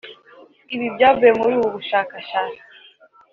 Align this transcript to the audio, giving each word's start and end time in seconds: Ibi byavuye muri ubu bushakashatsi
Ibi 0.75 0.87
byavuye 0.95 1.31
muri 1.39 1.53
ubu 1.59 1.69
bushakashatsi 1.75 2.61